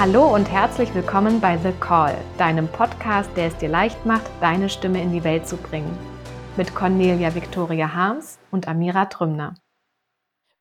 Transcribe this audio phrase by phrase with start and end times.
[0.00, 4.70] Hallo und herzlich willkommen bei The Call, deinem Podcast, der es dir leicht macht, deine
[4.70, 5.94] Stimme in die Welt zu bringen.
[6.56, 9.56] Mit Cornelia Victoria Harms und Amira Trümner.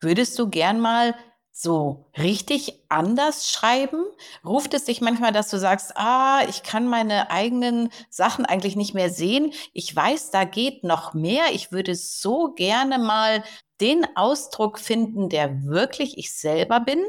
[0.02, 1.16] Würdest du gern mal
[1.54, 4.04] so richtig anders schreiben?
[4.44, 8.94] Ruft es dich manchmal, dass du sagst, ah, ich kann meine eigenen Sachen eigentlich nicht
[8.94, 9.54] mehr sehen.
[9.72, 11.46] Ich weiß, da geht noch mehr.
[11.54, 13.42] Ich würde so gerne mal
[13.80, 17.00] den Ausdruck finden, der wirklich ich selber bin.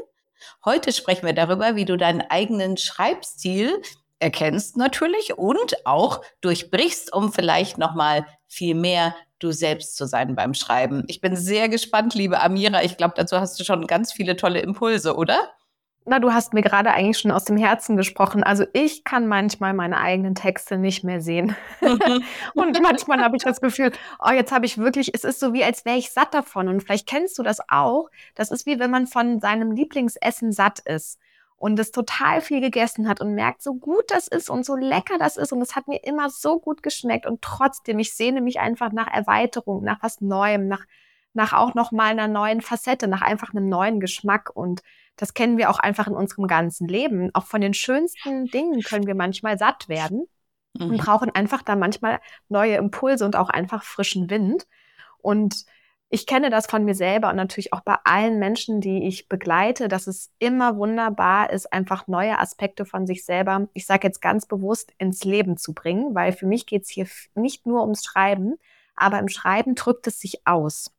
[0.65, 3.81] Heute sprechen wir darüber, wie du deinen eigenen Schreibstil
[4.19, 10.35] erkennst natürlich und auch durchbrichst, um vielleicht noch mal viel mehr du selbst zu sein
[10.35, 11.03] beim Schreiben.
[11.07, 12.83] Ich bin sehr gespannt, liebe Amira.
[12.83, 15.49] Ich glaube, dazu hast du schon ganz viele tolle Impulse, oder?
[16.03, 18.43] Na, du hast mir gerade eigentlich schon aus dem Herzen gesprochen.
[18.43, 21.55] Also ich kann manchmal meine eigenen Texte nicht mehr sehen.
[21.79, 22.23] Mhm.
[22.55, 25.63] und manchmal habe ich das Gefühl, oh, jetzt habe ich wirklich, es ist so wie,
[25.63, 26.69] als wäre ich satt davon.
[26.69, 28.09] Und vielleicht kennst du das auch.
[28.33, 31.19] Das ist wie, wenn man von seinem Lieblingsessen satt ist
[31.57, 35.19] und es total viel gegessen hat und merkt, so gut das ist und so lecker
[35.19, 38.59] das ist und es hat mir immer so gut geschmeckt und trotzdem, ich sehne mich
[38.59, 40.85] einfach nach Erweiterung, nach was Neuem, nach,
[41.33, 44.81] nach auch noch mal einer neuen Facette, nach einfach einem neuen Geschmack und
[45.15, 47.29] das kennen wir auch einfach in unserem ganzen Leben.
[47.33, 50.27] Auch von den schönsten Dingen können wir manchmal satt werden
[50.73, 50.89] mhm.
[50.89, 54.67] und brauchen einfach da manchmal neue Impulse und auch einfach frischen Wind.
[55.19, 55.65] Und
[56.13, 59.87] ich kenne das von mir selber und natürlich auch bei allen Menschen, die ich begleite,
[59.87, 64.45] dass es immer wunderbar ist, einfach neue Aspekte von sich selber, ich sage jetzt ganz
[64.45, 68.55] bewusst, ins Leben zu bringen, weil für mich geht es hier nicht nur ums Schreiben,
[68.93, 70.93] aber im Schreiben drückt es sich aus.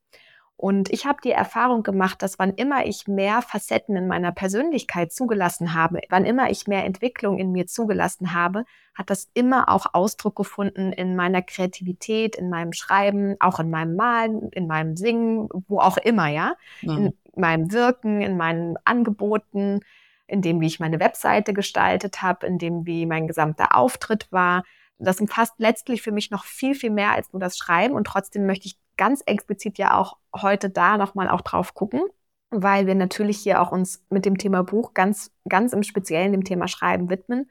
[0.62, 5.10] Und ich habe die Erfahrung gemacht, dass wann immer ich mehr Facetten in meiner Persönlichkeit
[5.10, 9.86] zugelassen habe, wann immer ich mehr Entwicklung in mir zugelassen habe, hat das immer auch
[9.92, 15.48] Ausdruck gefunden in meiner Kreativität, in meinem Schreiben, auch in meinem Malen, in meinem Singen,
[15.66, 16.96] wo auch immer, ja, mhm.
[16.96, 19.80] in meinem Wirken, in meinen Angeboten,
[20.28, 24.62] in dem, wie ich meine Webseite gestaltet habe, in dem, wie mein gesamter Auftritt war.
[25.00, 28.46] Das umfasst letztlich für mich noch viel, viel mehr als nur das Schreiben und trotzdem
[28.46, 32.02] möchte ich ganz explizit ja auch heute da nochmal auch drauf gucken,
[32.50, 36.44] weil wir natürlich hier auch uns mit dem Thema Buch ganz, ganz im Speziellen dem
[36.44, 37.50] Thema Schreiben widmen.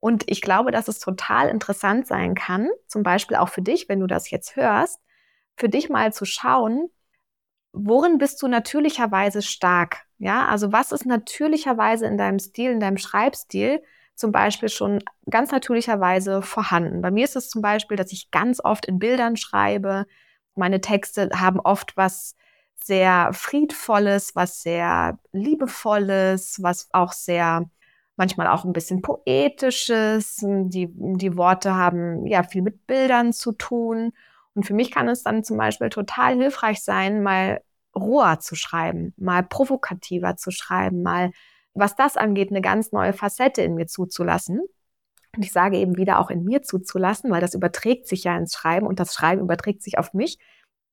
[0.00, 4.00] Und ich glaube, dass es total interessant sein kann, zum Beispiel auch für dich, wenn
[4.00, 5.00] du das jetzt hörst,
[5.56, 6.88] für dich mal zu schauen,
[7.72, 10.02] worin bist du natürlicherweise stark?
[10.18, 13.82] Ja, also was ist natürlicherweise in deinem Stil, in deinem Schreibstil
[14.14, 17.02] zum Beispiel schon ganz natürlicherweise vorhanden?
[17.02, 20.06] Bei mir ist es zum Beispiel, dass ich ganz oft in Bildern schreibe,
[20.54, 22.36] meine Texte haben oft was
[22.84, 27.70] sehr friedvolles, was sehr liebevolles, was auch sehr
[28.16, 30.36] manchmal auch ein bisschen poetisches.
[30.42, 34.12] Die, die Worte haben ja viel mit Bildern zu tun.
[34.54, 37.62] Und für mich kann es dann zum Beispiel total hilfreich sein, mal
[37.94, 41.30] roher zu schreiben, mal provokativer zu schreiben, mal,
[41.74, 44.60] was das angeht, eine ganz neue Facette in mir zuzulassen.
[45.34, 48.54] Und ich sage eben wieder auch in mir zuzulassen, weil das überträgt sich ja ins
[48.54, 50.38] Schreiben und das Schreiben überträgt sich auf mich.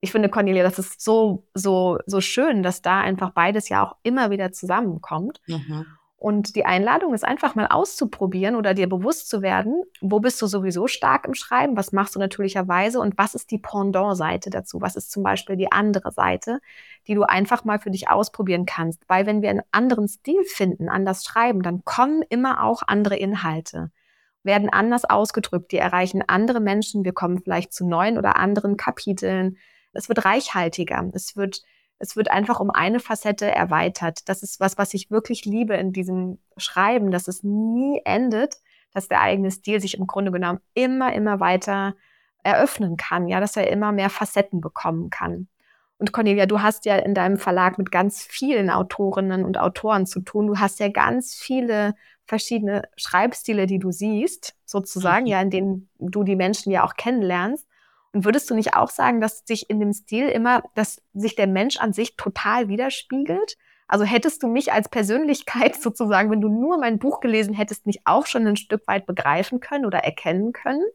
[0.01, 3.97] Ich finde, Cornelia, das ist so, so, so schön, dass da einfach beides ja auch
[4.03, 5.41] immer wieder zusammenkommt.
[5.47, 5.85] Mhm.
[6.15, 10.47] Und die Einladung ist einfach mal auszuprobieren oder dir bewusst zu werden, wo bist du
[10.47, 14.97] sowieso stark im Schreiben, was machst du natürlicherweise und was ist die Pendant-Seite dazu, was
[14.97, 16.59] ist zum Beispiel die andere Seite,
[17.07, 19.01] die du einfach mal für dich ausprobieren kannst.
[19.07, 23.89] Weil wenn wir einen anderen Stil finden, anders schreiben, dann kommen immer auch andere Inhalte
[24.43, 29.57] werden anders ausgedrückt, die erreichen andere Menschen, wir kommen vielleicht zu neuen oder anderen Kapiteln.
[29.93, 31.61] Es wird reichhaltiger, es wird,
[31.97, 34.29] es wird einfach um eine Facette erweitert.
[34.29, 38.55] Das ist was, was ich wirklich liebe in diesem Schreiben, dass es nie endet,
[38.93, 41.95] dass der eigene Stil sich im Grunde genommen immer, immer weiter
[42.43, 45.47] eröffnen kann, ja, dass er immer mehr Facetten bekommen kann.
[45.97, 50.21] Und Cornelia, du hast ja in deinem Verlag mit ganz vielen Autorinnen und Autoren zu
[50.21, 50.47] tun.
[50.47, 51.93] Du hast ja ganz viele
[52.29, 55.31] verschiedene Schreibstile, die du siehst, sozusagen, mhm.
[55.31, 57.67] ja, in denen du die Menschen ja auch kennenlernst.
[58.13, 61.47] Und würdest du nicht auch sagen, dass sich in dem Stil immer, dass sich der
[61.47, 63.57] Mensch an sich total widerspiegelt?
[63.87, 68.01] Also hättest du mich als Persönlichkeit sozusagen, wenn du nur mein Buch gelesen hättest, nicht
[68.05, 70.85] auch schon ein Stück weit begreifen können oder erkennen können?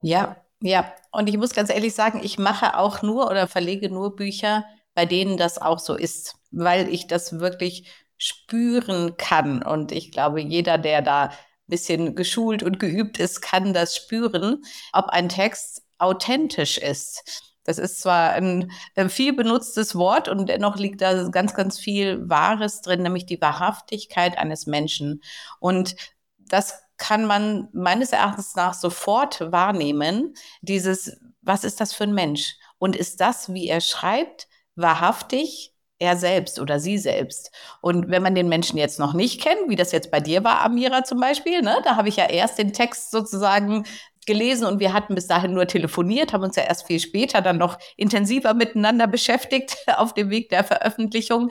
[0.00, 0.92] Ja, ja.
[1.10, 4.64] Und ich muss ganz ehrlich sagen, ich mache auch nur oder verlege nur Bücher,
[4.94, 9.62] bei denen das auch so ist, weil ich das wirklich spüren kann.
[9.62, 11.32] Und ich glaube, jeder, der da ein
[11.68, 14.62] bisschen geschult und geübt ist, kann das spüren,
[14.92, 17.48] ob ein Text authentisch ist.
[17.64, 18.72] Das ist zwar ein,
[19.08, 24.38] viel benutztes Wort und dennoch liegt da ganz, ganz viel Wahres drin, nämlich die Wahrhaftigkeit
[24.38, 25.22] eines Menschen.
[25.60, 25.94] Und
[26.38, 30.34] das kann man meines Erachtens nach sofort wahrnehmen.
[30.62, 32.56] Dieses, was ist das für ein Mensch?
[32.78, 37.50] Und ist das, wie er schreibt, wahrhaftig er selbst oder sie selbst.
[37.80, 40.60] Und wenn man den Menschen jetzt noch nicht kennt, wie das jetzt bei dir war,
[40.60, 43.84] Amira zum Beispiel, ne, da habe ich ja erst den Text sozusagen
[44.26, 47.56] gelesen und wir hatten bis dahin nur telefoniert, haben uns ja erst viel später dann
[47.56, 51.48] noch intensiver miteinander beschäftigt auf dem Weg der Veröffentlichung.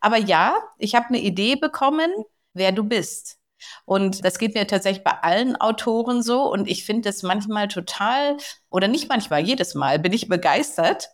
[0.00, 2.10] Aber ja, ich habe eine Idee bekommen,
[2.52, 3.38] wer du bist.
[3.84, 6.50] Und das geht mir tatsächlich bei allen Autoren so.
[6.50, 8.36] Und ich finde es manchmal total,
[8.70, 11.08] oder nicht manchmal, jedes Mal bin ich begeistert,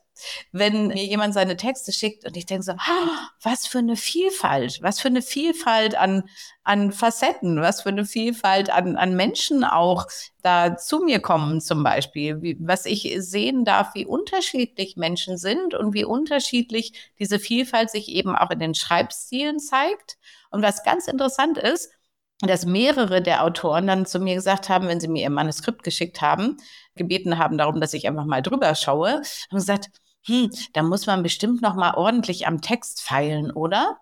[0.53, 2.75] wenn mir jemand seine Texte schickt und ich denke so,
[3.43, 6.25] was für eine Vielfalt, was für eine Vielfalt an,
[6.65, 10.07] an Facetten, was für eine Vielfalt an, an Menschen auch
[10.43, 15.75] da zu mir kommen zum Beispiel, wie, was ich sehen darf, wie unterschiedlich Menschen sind
[15.75, 20.19] und wie unterschiedlich diese Vielfalt sich eben auch in den Schreibstilen zeigt.
[20.51, 21.91] Und was ganz interessant ist,
[22.43, 26.21] dass mehrere der Autoren dann zu mir gesagt haben, wenn sie mir ihr Manuskript geschickt
[26.21, 26.57] haben,
[26.95, 29.89] gebeten haben darum, dass ich einfach mal drüber schaue, haben gesagt,
[30.27, 33.99] hm, da muss man bestimmt noch mal ordentlich am Text feilen, oder?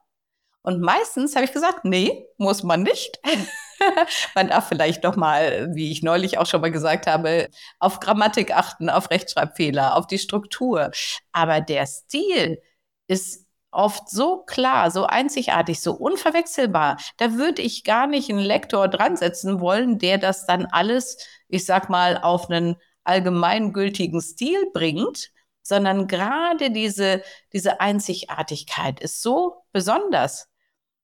[0.62, 3.18] Und meistens habe ich gesagt, nee, muss man nicht.
[4.34, 7.48] man darf vielleicht doch mal, wie ich neulich auch schon mal gesagt habe,
[7.78, 10.90] auf Grammatik achten, auf Rechtschreibfehler, auf die Struktur.
[11.32, 12.60] Aber der Stil
[13.06, 16.98] ist oft so klar, so einzigartig, so unverwechselbar.
[17.16, 21.18] Da würde ich gar nicht einen Lektor dran setzen wollen, der das dann alles,
[21.48, 25.30] ich sag mal, auf einen allgemeingültigen Stil bringt,
[25.62, 27.22] sondern gerade diese,
[27.52, 30.48] diese Einzigartigkeit ist so besonders.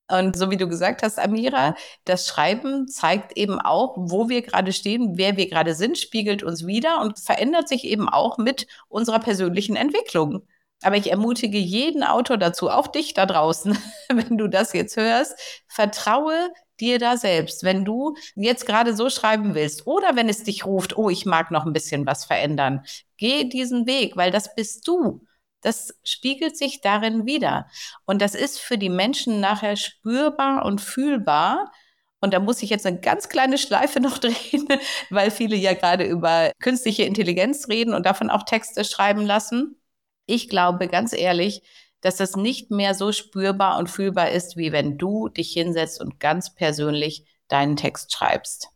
[0.09, 1.75] Und so wie du gesagt hast, Amira,
[2.05, 6.65] das Schreiben zeigt eben auch, wo wir gerade stehen, wer wir gerade sind, spiegelt uns
[6.65, 10.47] wieder und verändert sich eben auch mit unserer persönlichen Entwicklung.
[10.83, 13.79] Aber ich ermutige jeden Autor dazu, auch dich da draußen,
[14.13, 15.39] wenn du das jetzt hörst,
[15.69, 16.51] vertraue
[16.81, 17.63] dir da selbst.
[17.63, 21.51] Wenn du jetzt gerade so schreiben willst oder wenn es dich ruft, oh, ich mag
[21.51, 22.85] noch ein bisschen was verändern,
[23.17, 25.27] geh diesen Weg, weil das bist du.
[25.63, 27.67] Das spiegelt sich darin wieder.
[28.05, 31.73] Und das ist für die Menschen nachher spürbar und fühlbar.
[32.21, 34.69] Und da muss ich jetzt eine ganz kleine Schleife noch drehen,
[35.11, 39.81] weil viele ja gerade über künstliche Intelligenz reden und davon auch Texte schreiben lassen.
[40.27, 41.63] Ich glaube ganz ehrlich,
[42.01, 46.21] dass das nicht mehr so spürbar und fühlbar ist, wie wenn du dich hinsetzt und
[46.21, 48.69] ganz persönlich deinen Text schreibst.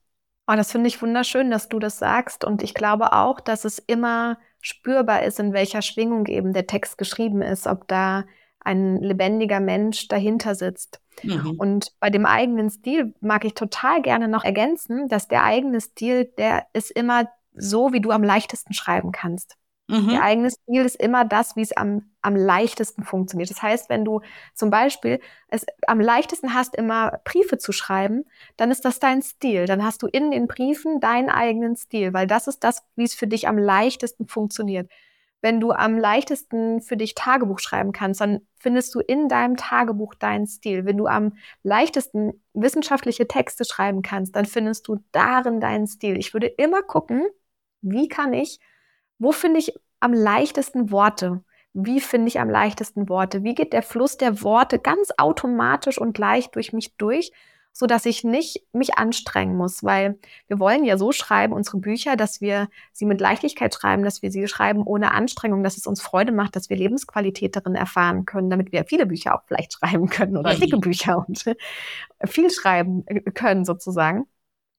[0.49, 2.44] Oh, das finde ich wunderschön, dass du das sagst.
[2.44, 6.99] Und ich glaube auch, dass es immer spürbar ist, in welcher Schwingung eben der Text
[6.99, 8.25] geschrieben ist, ob da
[8.58, 11.00] ein lebendiger Mensch dahinter sitzt.
[11.23, 11.55] Mhm.
[11.58, 16.25] Und bei dem eigenen Stil mag ich total gerne noch ergänzen, dass der eigene Stil,
[16.37, 19.56] der ist immer so, wie du am leichtesten schreiben kannst.
[19.90, 20.10] Mhm.
[20.10, 23.50] Ihr eigenes Stil ist immer das, wie es am, am leichtesten funktioniert.
[23.50, 24.20] Das heißt, wenn du
[24.54, 28.25] zum Beispiel es am leichtesten hast, immer Briefe zu schreiben,
[28.56, 29.66] dann ist das dein Stil.
[29.66, 33.14] Dann hast du in den Briefen deinen eigenen Stil, weil das ist das, wie es
[33.14, 34.88] für dich am leichtesten funktioniert.
[35.42, 40.14] Wenn du am leichtesten für dich Tagebuch schreiben kannst, dann findest du in deinem Tagebuch
[40.14, 40.84] deinen Stil.
[40.84, 41.32] Wenn du am
[41.62, 46.19] leichtesten wissenschaftliche Texte schreiben kannst, dann findest du darin deinen Stil.
[46.19, 47.26] Ich würde immer gucken,
[47.81, 48.60] wie kann ich
[49.20, 51.44] wo finde ich am leichtesten Worte?
[51.72, 53.44] Wie finde ich am leichtesten Worte?
[53.44, 57.31] Wie geht der Fluss der Worte ganz automatisch und leicht durch mich durch,
[57.72, 60.19] so dass ich nicht mich anstrengen muss, weil
[60.49, 64.32] wir wollen ja so schreiben unsere Bücher, dass wir sie mit Leichtigkeit schreiben, dass wir
[64.32, 68.50] sie schreiben ohne Anstrengung, dass es uns Freude macht, dass wir Lebensqualität darin erfahren können,
[68.50, 71.45] damit wir viele Bücher auch vielleicht schreiben können oder dicke Bücher und
[72.25, 74.26] viel schreiben äh, können sozusagen.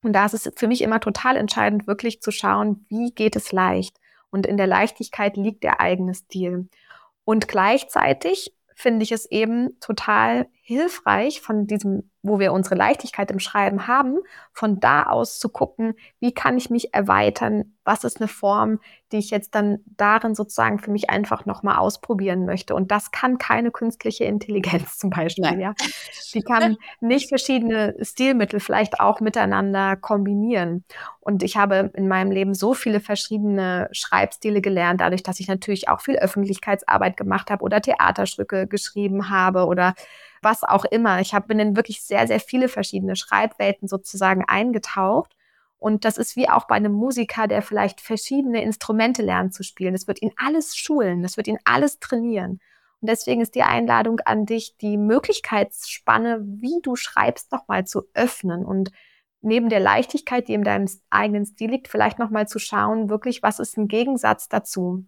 [0.04, 3.51] Und da ist es für mich immer total entscheidend, wirklich zu schauen, wie geht es
[3.51, 4.00] leicht.
[4.32, 6.70] Und in der Leichtigkeit liegt der eigene Stil.
[7.26, 13.39] Und gleichzeitig finde ich es eben total hilfreich von diesem wo wir unsere Leichtigkeit im
[13.39, 14.20] Schreiben haben,
[14.53, 18.80] von da aus zu gucken, wie kann ich mich erweitern, was ist eine Form,
[19.12, 22.75] die ich jetzt dann darin sozusagen für mich einfach nochmal ausprobieren möchte.
[22.75, 25.60] Und das kann keine künstliche Intelligenz zum Beispiel, Nein.
[25.60, 25.74] ja.
[26.34, 30.84] Die kann nicht verschiedene Stilmittel vielleicht auch miteinander kombinieren.
[31.20, 35.89] Und ich habe in meinem Leben so viele verschiedene Schreibstile gelernt, dadurch, dass ich natürlich
[35.89, 39.96] auch viel Öffentlichkeitsarbeit gemacht habe oder Theaterstücke geschrieben habe oder
[40.42, 41.20] was auch immer.
[41.20, 45.36] Ich hab, bin in wirklich sehr, sehr viele verschiedene Schreibwelten sozusagen eingetaucht.
[45.78, 49.94] Und das ist wie auch bei einem Musiker, der vielleicht verschiedene Instrumente lernt zu spielen.
[49.94, 52.60] Das wird ihn alles schulen, das wird ihn alles trainieren.
[53.02, 58.64] Und deswegen ist die Einladung an dich, die Möglichkeitsspanne, wie du schreibst, nochmal zu öffnen
[58.64, 58.92] und
[59.42, 63.60] neben der Leichtigkeit, die in deinem eigenen Stil liegt, vielleicht nochmal zu schauen, wirklich, was
[63.60, 65.06] ist ein Gegensatz dazu?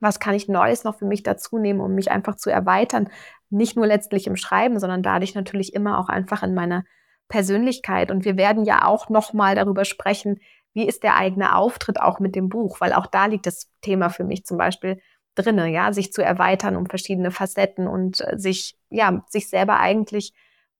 [0.00, 3.08] Was kann ich Neues noch für mich dazu nehmen, um mich einfach zu erweitern?
[3.50, 6.84] Nicht nur letztlich im Schreiben, sondern dadurch natürlich immer auch einfach in meiner
[7.28, 8.10] Persönlichkeit.
[8.10, 10.40] Und wir werden ja auch nochmal darüber sprechen,
[10.74, 14.10] wie ist der eigene Auftritt auch mit dem Buch, weil auch da liegt das Thema
[14.10, 15.00] für mich zum Beispiel,
[15.36, 20.32] drinne, ja, sich zu erweitern um verschiedene Facetten und äh, sich, ja, sich selber eigentlich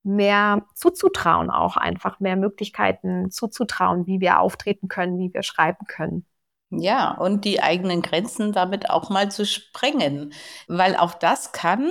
[0.02, 6.26] mehr zuzutrauen, auch einfach mehr Möglichkeiten zuzutrauen, wie wir auftreten können, wie wir schreiben können.
[6.70, 10.32] Ja, und die eigenen Grenzen damit auch mal zu sprengen,
[10.68, 11.90] weil auch das kann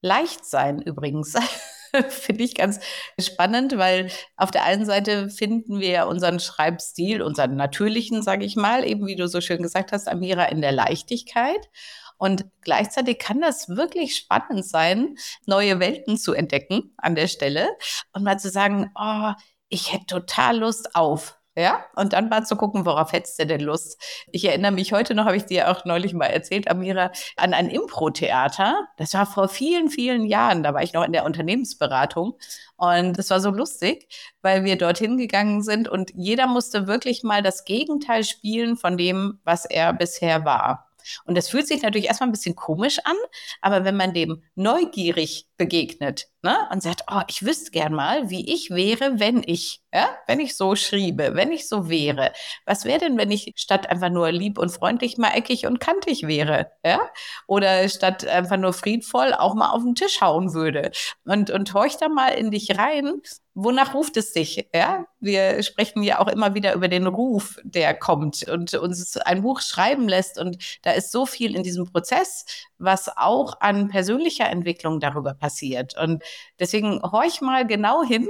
[0.00, 1.34] leicht sein übrigens.
[2.08, 2.80] Finde ich ganz
[3.18, 8.84] spannend, weil auf der einen Seite finden wir unseren Schreibstil, unseren natürlichen, sage ich mal,
[8.84, 11.70] eben wie du so schön gesagt hast, Amira, in der Leichtigkeit.
[12.18, 17.68] Und gleichzeitig kann das wirklich spannend sein, neue Welten zu entdecken an der Stelle
[18.12, 19.32] und mal zu sagen, oh,
[19.68, 23.62] ich hätte total Lust auf ja, und dann mal zu gucken, worauf hättest du denn
[23.62, 24.00] Lust?
[24.30, 27.70] Ich erinnere mich heute noch, habe ich dir auch neulich mal erzählt, Amira, an ein
[27.70, 28.86] Impro-Theater.
[28.98, 30.62] Das war vor vielen, vielen Jahren.
[30.62, 32.38] Da war ich noch in der Unternehmensberatung.
[32.76, 34.06] Und es war so lustig,
[34.42, 39.40] weil wir dorthin gegangen sind und jeder musste wirklich mal das Gegenteil spielen von dem,
[39.44, 40.85] was er bisher war.
[41.24, 43.16] Und das fühlt sich natürlich erstmal ein bisschen komisch an,
[43.60, 48.52] aber wenn man dem neugierig begegnet ne, und sagt, oh, ich wüsste gern mal, wie
[48.52, 52.32] ich wäre, wenn ich, ja, wenn ich so schriebe, wenn ich so wäre.
[52.64, 56.26] Was wäre denn, wenn ich statt einfach nur lieb und freundlich mal eckig und kantig
[56.26, 57.00] wäre, ja?
[57.46, 60.90] Oder statt einfach nur friedvoll auch mal auf den Tisch hauen würde.
[61.24, 63.20] Und, und horch da mal in dich rein
[63.56, 64.68] wonach ruft es dich?
[64.72, 69.42] Ja, wir sprechen ja auch immer wieder über den Ruf, der kommt und uns ein
[69.42, 70.38] Buch schreiben lässt.
[70.38, 72.44] Und da ist so viel in diesem Prozess,
[72.78, 75.96] was auch an persönlicher Entwicklung darüber passiert.
[75.96, 76.22] Und
[76.60, 78.28] deswegen horch mal genau hin,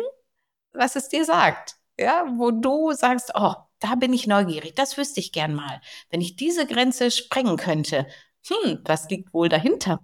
[0.73, 1.75] was es dir sagt.
[1.99, 5.81] Ja, wo du sagst, oh, da bin ich neugierig, das wüsste ich gern mal.
[6.11, 8.07] Wenn ich diese Grenze sprengen könnte,
[8.47, 10.01] hm, was liegt wohl dahinter?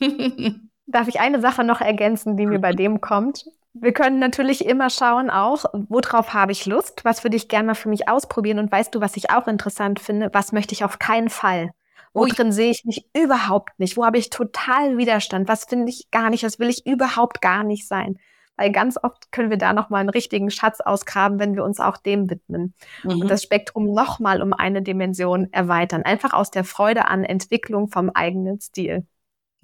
[0.86, 3.44] Darf ich eine Sache noch ergänzen, die mir bei dem kommt?
[3.74, 7.74] Wir können natürlich immer schauen auch, worauf habe ich Lust, was würde ich gerne mal
[7.74, 11.00] für mich ausprobieren und weißt du, was ich auch interessant finde, was möchte ich auf
[11.00, 11.70] keinen Fall?
[12.12, 13.96] Wo drin sehe ich mich überhaupt nicht?
[13.96, 15.48] Wo habe ich total Widerstand?
[15.48, 16.44] Was finde ich gar nicht?
[16.44, 18.18] Was will ich überhaupt gar nicht sein?
[18.56, 21.96] Weil ganz oft können wir da nochmal einen richtigen Schatz ausgraben, wenn wir uns auch
[21.96, 22.74] dem widmen.
[23.02, 23.22] Mhm.
[23.22, 26.02] Und das Spektrum nochmal um eine Dimension erweitern.
[26.02, 29.04] Einfach aus der Freude an Entwicklung vom eigenen Stil.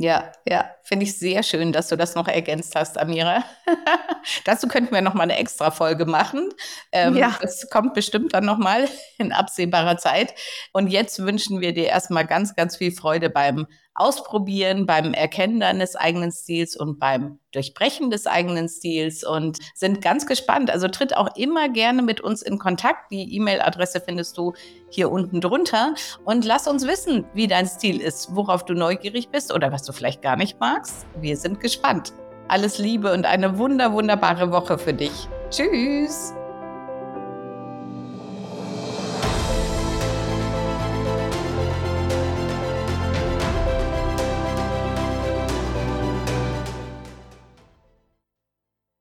[0.01, 3.45] Ja, ja, finde ich sehr schön, dass du das noch ergänzt hast, Amira.
[4.47, 6.49] Dazu könnten wir noch mal eine extra Folge machen.
[6.91, 7.37] Ähm, ja.
[7.43, 8.89] Das kommt bestimmt dann noch mal
[9.19, 10.33] in absehbarer Zeit.
[10.73, 13.67] Und jetzt wünschen wir dir erstmal ganz, ganz viel Freude beim
[14.01, 20.25] Ausprobieren, beim Erkennen deines eigenen Stils und beim Durchbrechen des eigenen Stils und sind ganz
[20.25, 20.71] gespannt.
[20.71, 23.11] Also tritt auch immer gerne mit uns in Kontakt.
[23.11, 24.55] Die E-Mail-Adresse findest du
[24.89, 29.53] hier unten drunter und lass uns wissen, wie dein Stil ist, worauf du neugierig bist
[29.53, 31.07] oder was du vielleicht gar nicht magst.
[31.21, 32.15] Wir sind gespannt.
[32.49, 35.29] Alles Liebe und eine wunder, wunderbare Woche für dich.
[35.51, 36.33] Tschüss!